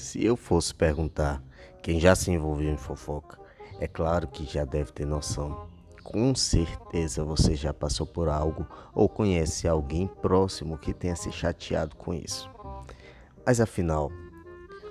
[0.00, 1.42] Se eu fosse perguntar
[1.82, 3.38] quem já se envolveu em fofoca,
[3.78, 5.68] é claro que já deve ter noção.
[6.02, 11.94] Com certeza você já passou por algo ou conhece alguém próximo que tenha se chateado
[11.96, 12.50] com isso.
[13.44, 14.10] Mas afinal,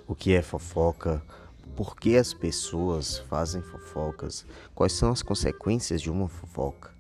[0.07, 1.23] o que é fofoca?
[1.76, 4.46] Por que as pessoas fazem fofocas?
[4.76, 6.91] Quais são as consequências de uma fofoca?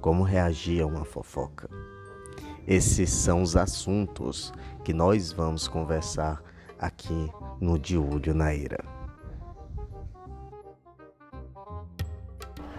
[0.00, 1.70] Como reagir a uma fofoca?
[2.66, 4.52] Esses são os assuntos
[4.84, 6.42] que nós vamos conversar
[6.82, 8.84] aqui no De Olho na Era.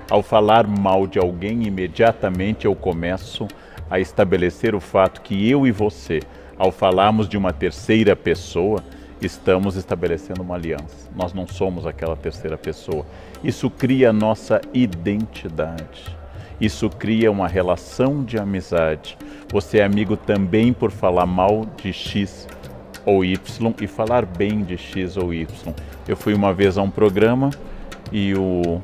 [0.09, 3.47] Ao falar mal de alguém, imediatamente eu começo
[3.89, 6.19] a estabelecer o fato que eu e você,
[6.57, 8.83] ao falarmos de uma terceira pessoa,
[9.21, 11.09] estamos estabelecendo uma aliança.
[11.15, 13.05] Nós não somos aquela terceira pessoa.
[13.41, 16.15] Isso cria nossa identidade.
[16.59, 19.17] Isso cria uma relação de amizade.
[19.51, 22.47] Você é amigo também por falar mal de X
[23.05, 25.47] ou Y e falar bem de X ou Y.
[26.07, 27.49] Eu fui uma vez a um programa
[28.11, 28.81] e o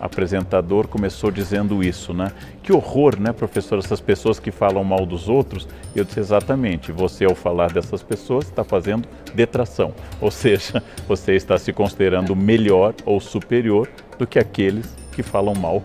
[0.00, 2.32] apresentador começou dizendo isso, né?
[2.62, 5.66] Que horror, né, professor, essas pessoas que falam mal dos outros.
[5.94, 11.58] Eu disse exatamente, você ao falar dessas pessoas está fazendo detração, ou seja, você está
[11.58, 15.82] se considerando melhor ou superior do que aqueles que falam mal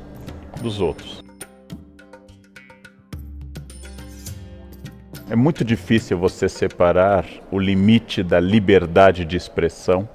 [0.62, 1.21] dos outros.
[5.32, 10.10] É muito difícil você separar o limite da liberdade de expressão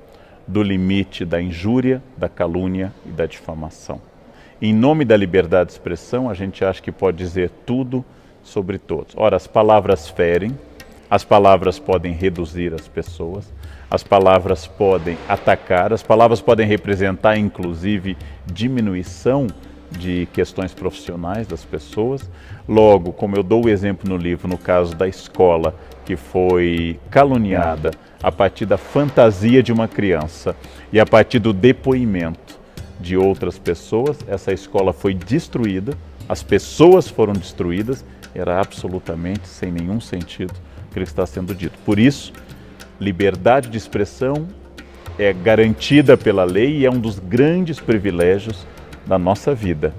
[0.46, 3.98] do limite da injúria, da calúnia e da difamação.
[4.60, 8.04] Em nome da liberdade de expressão, a gente acha que pode dizer tudo
[8.42, 9.14] sobre todos.
[9.16, 10.54] Ora, as palavras ferem,
[11.08, 13.50] as palavras podem reduzir as pessoas,
[13.90, 19.46] as palavras podem atacar, as palavras podem representar, inclusive, diminuição
[19.90, 22.28] de questões profissionais das pessoas.
[22.68, 27.90] Logo, como eu dou o exemplo no livro, no caso da escola que foi caluniada
[28.22, 30.56] a partir da fantasia de uma criança
[30.92, 32.58] e a partir do depoimento
[33.00, 35.96] de outras pessoas, essa escola foi destruída,
[36.28, 38.04] as pessoas foram destruídas,
[38.34, 40.54] era absolutamente sem nenhum sentido
[40.90, 41.78] aquilo que está sendo dito.
[41.84, 42.32] Por isso,
[42.98, 44.48] liberdade de expressão
[45.18, 48.66] é garantida pela lei e é um dos grandes privilégios
[49.06, 49.94] da nossa vida.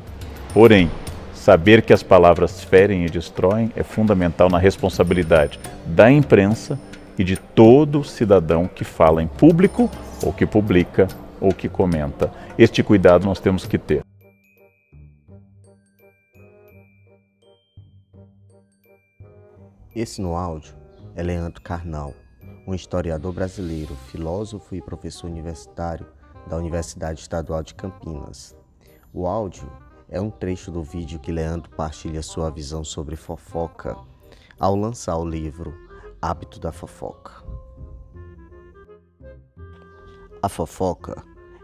[0.53, 0.89] Porém,
[1.33, 6.77] saber que as palavras ferem e destroem é fundamental na responsabilidade da imprensa
[7.17, 9.89] e de todo cidadão que fala em público
[10.23, 11.07] ou que publica
[11.39, 12.31] ou que comenta.
[12.57, 14.03] Este cuidado nós temos que ter.
[19.95, 20.75] Esse no áudio
[21.15, 22.13] é Leandro Carnal,
[22.67, 26.05] um historiador brasileiro, filósofo e professor universitário
[26.47, 28.55] da Universidade Estadual de Campinas,
[29.17, 29.67] o áudio
[30.07, 33.97] é um trecho do vídeo que Leandro partilha sua visão sobre fofoca
[34.59, 35.73] ao lançar o livro
[36.21, 37.43] Hábito da Fofoca.
[40.39, 41.23] A fofoca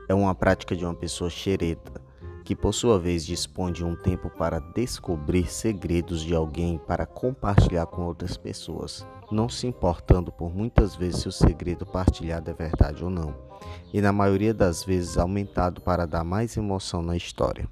[0.10, 2.02] é uma prática de uma pessoa xereta
[2.44, 7.86] que, por sua vez, dispõe de um tempo para descobrir segredos de alguém para compartilhar
[7.86, 13.04] com outras pessoas, não se importando por muitas vezes se o segredo partilhado é verdade
[13.04, 13.54] ou não
[13.94, 17.68] e na maioria das vezes aumentado para dar mais emoção na história.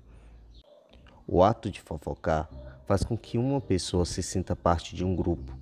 [1.27, 2.49] O ato de fofocar
[2.85, 5.53] faz com que uma pessoa se sinta parte de um grupo,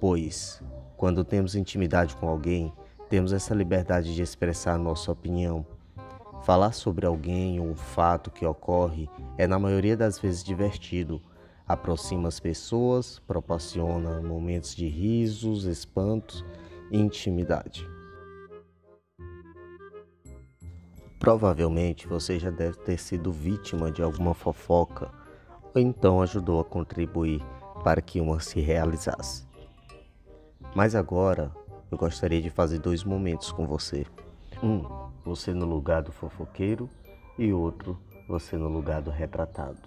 [0.00, 0.62] pois,
[0.96, 2.72] quando temos intimidade com alguém,
[3.08, 5.66] temos essa liberdade de expressar nossa opinião.
[6.42, 9.08] Falar sobre alguém ou um fato que ocorre
[9.38, 11.22] é, na maioria das vezes, divertido,
[11.66, 16.44] aproxima as pessoas, proporciona momentos de risos, espantos
[16.90, 17.88] e intimidade.
[21.18, 25.12] Provavelmente você já deve ter sido vítima de alguma fofoca
[25.72, 27.40] ou então ajudou a contribuir
[27.84, 29.46] para que uma se realizasse.
[30.74, 31.52] Mas agora
[31.90, 34.04] eu gostaria de fazer dois momentos com você.
[34.62, 36.90] Um, você no lugar do fofoqueiro
[37.38, 39.80] e outro, você no lugar do retratado.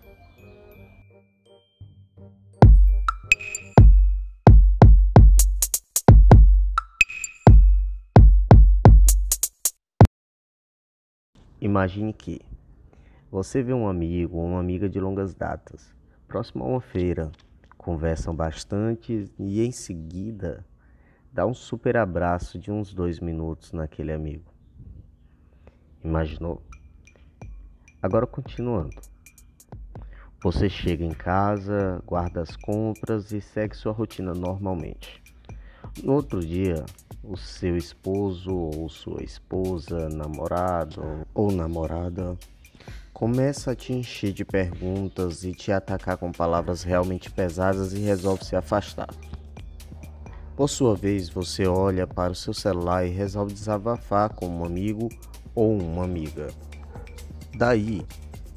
[11.60, 12.40] Imagine que
[13.30, 15.94] você vê um amigo ou uma amiga de longas datas,
[16.28, 17.32] próximo a uma feira,
[17.78, 20.66] conversam bastante e em seguida
[21.34, 24.55] dá um super abraço de uns dois minutos naquele amigo.
[26.06, 26.62] Imaginou?
[28.00, 28.96] Agora continuando.
[30.44, 35.24] Você chega em casa, guarda as compras e segue sua rotina normalmente.
[36.04, 36.86] No outro dia,
[37.24, 42.38] o seu esposo ou sua esposa, namorado ou namorada
[43.12, 48.46] começa a te encher de perguntas e te atacar com palavras realmente pesadas e resolve
[48.46, 49.10] se afastar.
[50.56, 55.10] Por sua vez, você olha para o seu celular e resolve desabafar com um amigo
[55.56, 56.50] ou uma amiga.
[57.58, 58.06] Daí,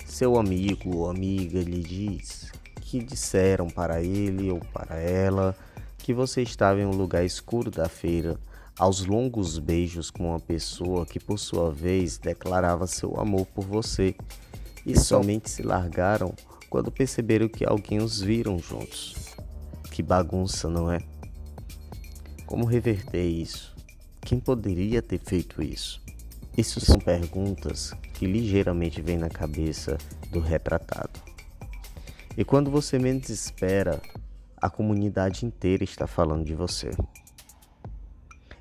[0.04, 2.50] seu amigo ou amiga lhe diz
[2.80, 5.54] que disseram para ele ou para ela
[5.98, 8.40] que você estava em um lugar escuro da feira,
[8.78, 14.14] aos longos beijos com uma pessoa que, por sua vez, declarava seu amor por você
[14.86, 16.32] e somente se largaram
[16.70, 19.14] quando perceberam que alguém os viram juntos.
[19.90, 20.98] Que bagunça, não é?
[22.46, 23.76] Como reverter isso?
[24.22, 26.00] Quem poderia ter feito isso?
[26.58, 29.96] Isso são perguntas que ligeiramente vêm na cabeça
[30.32, 31.20] do retratado.
[32.36, 34.02] E quando você menos espera,
[34.56, 36.90] a comunidade inteira está falando de você.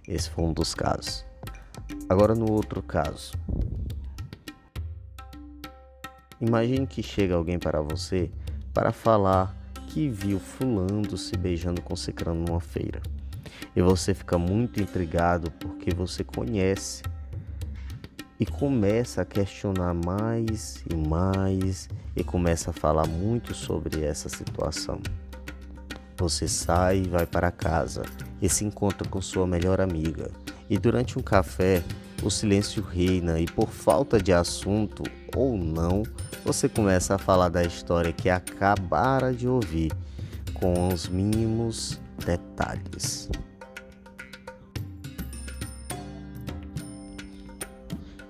[0.08, 1.26] Esse foi um dos casos.
[2.08, 3.34] Agora no outro caso.
[6.40, 8.30] Imagine que chega alguém para você
[8.76, 9.58] para falar
[9.88, 13.02] que viu fulano se beijando com cicrano numa feira.
[13.76, 17.02] E você fica muito intrigado porque você conhece
[18.40, 25.00] e começa a questionar mais e mais e começa a falar muito sobre essa situação.
[26.18, 28.04] Você sai e vai para casa
[28.42, 30.32] e se encontra com sua melhor amiga.
[30.70, 31.84] E durante um café,
[32.24, 35.04] o silêncio reina e por falta de assunto
[35.36, 36.04] ou não,
[36.44, 39.92] você começa a falar da história que acabara de ouvir
[40.54, 43.30] com os mínimos detalhes.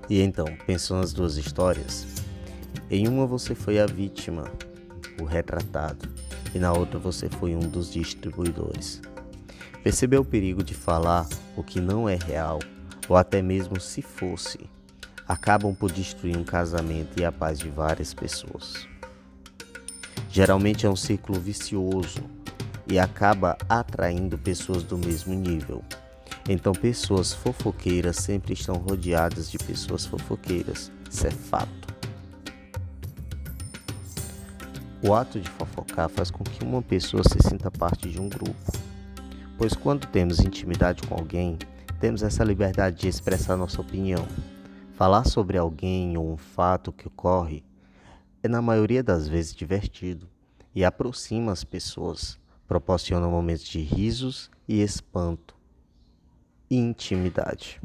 [0.09, 2.07] E então, pensou nas duas histórias?
[2.89, 4.45] Em uma você foi a vítima,
[5.19, 6.07] o retratado,
[6.55, 9.01] e na outra você foi um dos distribuidores.
[9.83, 11.27] Percebeu o perigo de falar
[11.57, 12.59] o que não é real,
[13.09, 14.59] ou até mesmo se fosse,
[15.27, 18.87] acabam por destruir um casamento e a paz de várias pessoas.
[20.29, 22.21] Geralmente é um círculo vicioso
[22.89, 25.83] e acaba atraindo pessoas do mesmo nível.
[26.49, 30.89] Então, pessoas fofoqueiras sempre estão rodeadas de pessoas fofoqueiras.
[31.09, 31.93] Isso é fato.
[35.05, 38.55] O ato de fofocar faz com que uma pessoa se sinta parte de um grupo.
[39.57, 41.57] Pois quando temos intimidade com alguém,
[41.99, 44.25] temos essa liberdade de expressar nossa opinião.
[44.93, 47.61] Falar sobre alguém ou um fato que ocorre
[48.41, 50.29] é, na maioria das vezes, divertido
[50.73, 55.56] e aproxima as pessoas, proporciona momentos de risos e espanto
[56.69, 57.79] intimidade.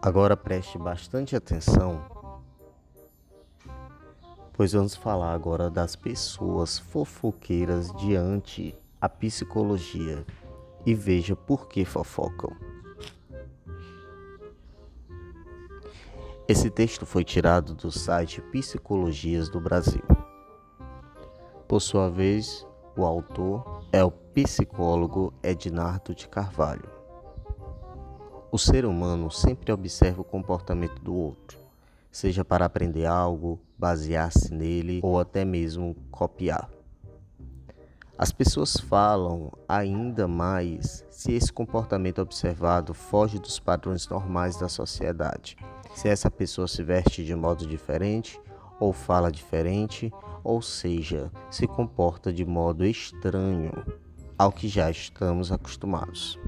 [0.00, 2.02] Agora preste bastante atenção,
[4.52, 10.24] pois vamos falar agora das pessoas fofoqueiras diante a psicologia
[10.86, 12.67] e veja por que fofocam.
[16.50, 20.00] Esse texto foi tirado do site Psicologias do Brasil.
[21.68, 22.66] Por sua vez,
[22.96, 26.88] o autor é o psicólogo Ednardo de Carvalho.
[28.50, 31.58] O ser humano sempre observa o comportamento do outro,
[32.10, 36.70] seja para aprender algo, basear-se nele ou até mesmo copiar.
[38.16, 45.58] As pessoas falam ainda mais se esse comportamento observado foge dos padrões normais da sociedade
[45.98, 48.40] se essa pessoa se veste de modo diferente
[48.78, 50.12] ou fala diferente,
[50.44, 53.72] ou seja, se comporta de modo estranho
[54.38, 56.38] ao que já estamos acostumados.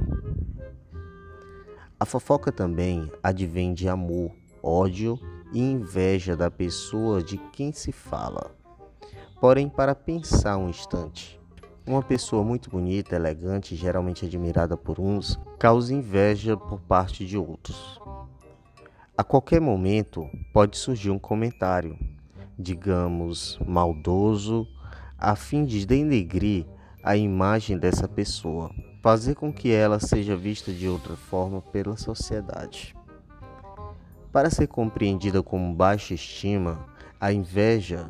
[1.99, 4.31] A fofoca também advém de amor,
[4.63, 5.19] ódio
[5.53, 8.55] e inveja da pessoa de quem se fala.
[9.41, 11.41] Porém, para pensar um instante,
[11.85, 18.01] uma pessoa muito bonita, elegante, geralmente admirada por uns, causa inveja por parte de outros.
[19.21, 21.99] A qualquer momento pode surgir um comentário,
[22.59, 24.67] digamos, maldoso,
[25.19, 26.65] a fim de denegrir
[27.05, 28.71] a imagem dessa pessoa,
[29.03, 32.97] fazer com que ela seja vista de outra forma pela sociedade.
[34.33, 36.87] Para ser compreendida como baixa estima,
[37.21, 38.09] a inveja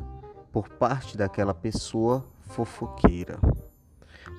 [0.49, 3.37] por parte daquela pessoa fofoqueira.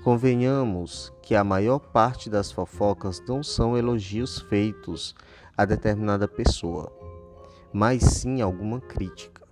[0.02, 5.14] Convenhamos que a maior parte das fofocas não são elogios feitos
[5.56, 6.92] a determinada pessoa,
[7.73, 9.47] mas sim alguma crítica.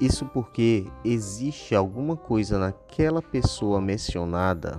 [0.00, 4.78] Isso porque existe alguma coisa naquela pessoa mencionada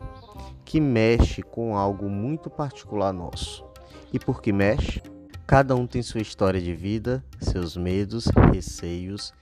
[0.63, 3.65] que mexe com algo muito particular nosso.
[4.13, 5.03] E por que mexe?
[5.45, 9.33] Cada um tem sua história de vida, seus medos, receios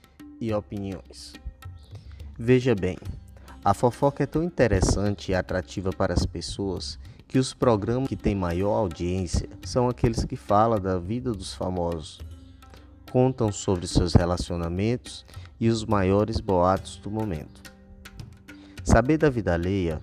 [0.42, 1.34] e opiniões.
[2.40, 2.98] Veja bem,
[3.64, 6.98] a fofoca é tão interessante e atrativa para as pessoas
[7.28, 12.20] que os programas que têm maior audiência são aqueles que falam da vida dos famosos.
[13.12, 15.26] contam sobre seus relacionamentos
[15.60, 17.74] e os maiores boatos do momento.
[18.84, 20.02] Saber da vida alheia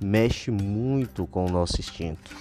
[0.00, 2.34] mexe muito com o nosso instinto,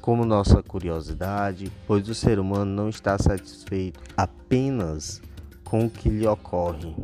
[0.00, 5.22] como nossa curiosidade, pois o ser humano não está satisfeito apenas
[5.64, 6.94] com o que lhe ocorre.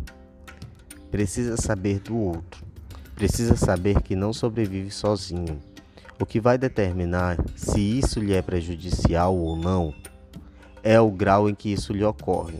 [1.10, 2.64] Precisa saber do outro,
[3.14, 5.58] precisa saber que não sobrevive sozinho.
[6.20, 9.94] O que vai determinar se isso lhe é prejudicial ou não
[10.82, 12.58] é o grau em que isso lhe ocorre.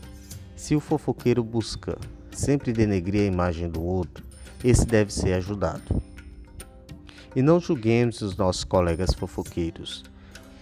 [0.55, 1.97] Se o fofoqueiro busca
[2.31, 4.23] sempre denegrir a imagem do outro,
[4.63, 6.01] esse deve ser ajudado.
[7.35, 10.03] E não julguemos os nossos colegas fofoqueiros.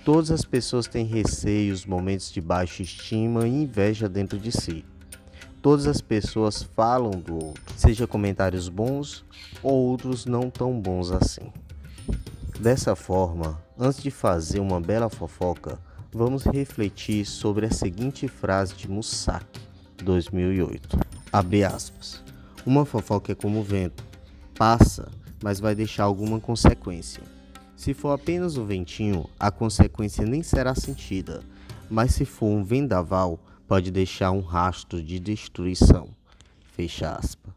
[0.06, 4.86] Todas as pessoas têm receios, momentos de baixa estima e inveja dentro de si.
[5.70, 9.26] Todas as pessoas falam do outro, seja comentários bons
[9.62, 11.52] ou outros não tão bons assim.
[12.58, 15.78] Dessa forma, antes de fazer uma bela fofoca,
[16.10, 19.46] vamos refletir sobre a seguinte frase de Musak,
[20.02, 20.98] 2008.
[21.34, 22.24] Abre aspas.
[22.66, 24.06] Uma fofoca é como o vento,
[24.58, 25.12] passa
[25.44, 27.22] mas vai deixar alguma consequência.
[27.76, 31.42] Se for apenas um ventinho, a consequência nem será sentida,
[31.90, 36.10] mas se for um vendaval, pode deixar um rastro de destruição.
[36.72, 37.54] Fecha aspas.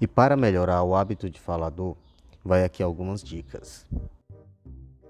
[0.00, 1.94] E para melhorar o hábito de falador,
[2.42, 3.86] vai aqui algumas dicas.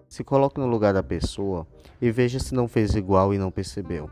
[0.09, 1.65] Se coloque no lugar da pessoa
[2.03, 4.11] e veja se não fez igual e não percebeu.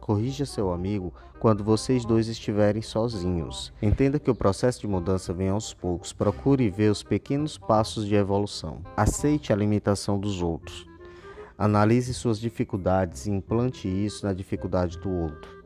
[0.00, 3.70] Corrija seu amigo quando vocês dois estiverem sozinhos.
[3.82, 6.14] Entenda que o processo de mudança vem aos poucos.
[6.14, 8.80] Procure ver os pequenos passos de evolução.
[8.96, 10.93] Aceite a limitação dos outros.
[11.56, 15.64] Analise suas dificuldades e implante isso na dificuldade do outro.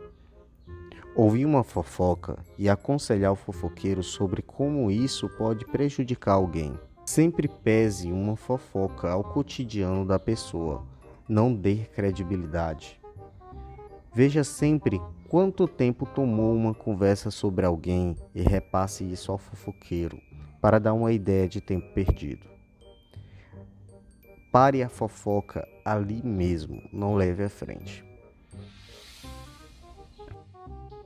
[1.16, 6.78] Ouvir uma fofoca e aconselhar o fofoqueiro sobre como isso pode prejudicar alguém.
[7.06, 10.84] Sempre pese uma fofoca ao cotidiano da pessoa.
[11.26, 13.00] Não dê credibilidade.
[14.12, 20.20] Veja sempre quanto tempo tomou uma conversa sobre alguém e repasse isso ao fofoqueiro
[20.60, 22.57] para dar uma ideia de tempo perdido.
[24.60, 28.04] Pare a fofoca ali mesmo, não leve à frente.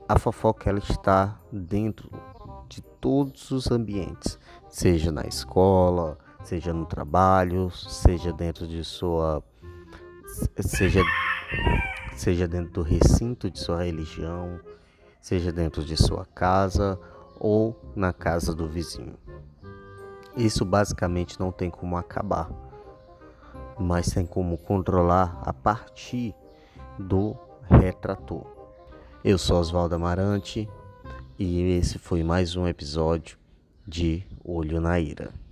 [0.09, 2.09] A fofoca ela está dentro
[2.67, 9.43] de todos os ambientes, seja na escola, seja no trabalho, seja dentro de sua
[10.59, 11.01] seja
[12.15, 14.59] seja dentro do recinto de sua religião,
[15.21, 16.99] seja dentro de sua casa
[17.39, 19.15] ou na casa do vizinho.
[20.35, 22.49] Isso basicamente não tem como acabar,
[23.79, 26.33] mas tem como controlar a partir
[26.97, 27.35] do
[27.69, 28.45] retrator.
[29.23, 30.69] Eu sou Oswaldo Amarante
[31.39, 33.37] e esse foi mais um episódio
[33.87, 35.42] de Olho na Ira.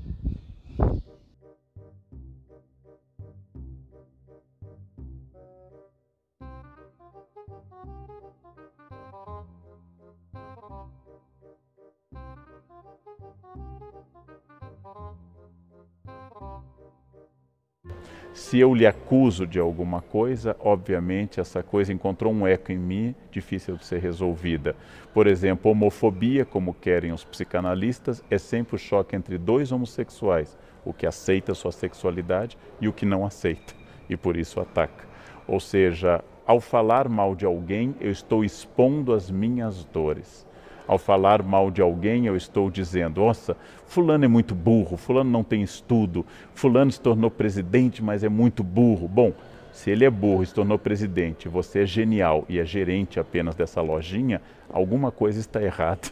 [18.34, 23.14] Se eu lhe acuso de alguma coisa, obviamente essa coisa encontrou um eco em mim
[23.30, 24.74] difícil de ser resolvida.
[25.14, 30.94] Por exemplo, homofobia, como querem os psicanalistas, é sempre o choque entre dois homossexuais, o
[30.94, 33.74] que aceita sua sexualidade e o que não aceita,
[34.10, 35.06] e por isso ataca.
[35.46, 40.48] Ou seja, ao falar mal de alguém, eu estou expondo as minhas dores.
[40.92, 43.56] Ao falar mal de alguém, eu estou dizendo: nossa,
[43.86, 48.62] Fulano é muito burro, Fulano não tem estudo, Fulano se tornou presidente, mas é muito
[48.62, 49.08] burro.
[49.08, 49.32] Bom,
[49.72, 53.56] se ele é burro e se tornou presidente, você é genial e é gerente apenas
[53.56, 56.10] dessa lojinha, alguma coisa está errada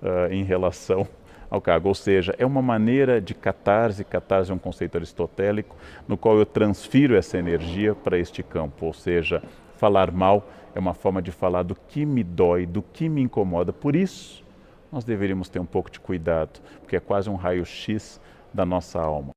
[0.00, 1.04] uh, em relação
[1.50, 1.88] ao cargo.
[1.88, 5.74] Ou seja, é uma maneira de catarse, catarse é um conceito aristotélico,
[6.06, 8.86] no qual eu transfiro essa energia para este campo.
[8.86, 9.42] Ou seja,
[9.82, 10.46] falar mal
[10.76, 13.72] é uma forma de falar do que me dói, do que me incomoda.
[13.72, 14.44] Por isso,
[14.92, 18.20] nós deveríamos ter um pouco de cuidado, porque é quase um raio-x
[18.54, 19.32] da nossa alma.